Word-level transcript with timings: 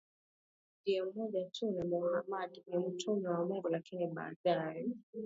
ndiye 0.79 1.01
mmoja 1.03 1.41
tu 1.45 1.71
na 1.71 1.83
Mohamad 1.85 2.63
ni 2.67 2.77
mtume 2.77 3.29
wa 3.29 3.45
Mungu 3.45 3.69
Lakini 3.69 4.07
baadaye 4.07 4.87